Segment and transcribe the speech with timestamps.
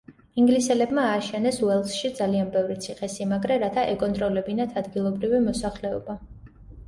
[0.41, 6.17] ინგლისელებმა ააშენეს უელსში ძალიან ბევრი ციხე-სიმაგრე რათა ეკონტროლებინათ ადგილობრივი მოსახლეობა.